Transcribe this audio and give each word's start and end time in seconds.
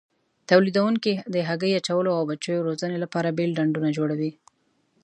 تولیدوونکي 0.49 1.13
د 1.33 1.35
هګۍ 1.49 1.71
اچولو 1.79 2.09
او 2.17 2.23
بچیو 2.29 2.65
روزنې 2.67 2.97
لپاره 3.03 3.35
بېل 3.37 3.51
ډنډونه 3.57 3.89
جوړوي. 3.97 4.31